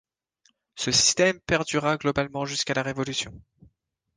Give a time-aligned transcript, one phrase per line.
[0.73, 3.39] Ce système perdura globalement jusqu'à la Révolution.